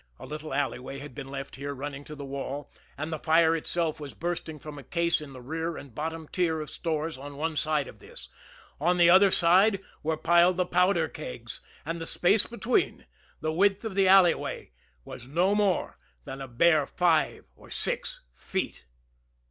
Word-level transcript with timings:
A 0.17 0.25
little 0.25 0.51
alleyway 0.51 0.97
had 0.97 1.13
been 1.13 1.27
left 1.29 1.57
here 1.57 1.75
running 1.75 2.03
to 2.05 2.15
the 2.15 2.25
wall, 2.25 2.71
and 2.97 3.13
the 3.13 3.19
fire 3.19 3.55
itself 3.55 3.99
was 3.99 4.15
bursting 4.15 4.57
from 4.57 4.79
a 4.79 4.83
case 4.83 5.21
in 5.21 5.31
the 5.31 5.43
rear 5.43 5.77
and 5.77 5.93
bottom 5.93 6.27
tier 6.29 6.59
of 6.59 6.71
stores 6.71 7.19
on 7.19 7.37
one 7.37 7.55
side 7.55 7.87
of 7.87 7.99
this; 7.99 8.27
on 8.79 8.97
the 8.97 9.11
other 9.11 9.29
side 9.29 9.79
were 10.01 10.17
piled 10.17 10.57
the 10.57 10.65
powder 10.65 11.07
kegs 11.07 11.61
and 11.85 12.01
the 12.01 12.07
space 12.07 12.47
between, 12.47 13.05
the 13.41 13.53
width 13.53 13.85
of 13.85 13.93
the 13.93 14.07
alleyway, 14.07 14.71
was 15.05 15.27
no 15.27 15.53
more 15.53 15.99
than 16.25 16.41
a 16.41 16.47
bare 16.47 16.87
five 16.87 17.45
or 17.55 17.69
six 17.69 18.21
feet. 18.33 18.85